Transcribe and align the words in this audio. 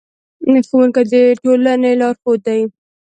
ښوونکي 0.67 1.03
د 1.11 1.13
ټولنې 1.43 1.91
لارښود 1.99 2.39
دي. 2.47 2.61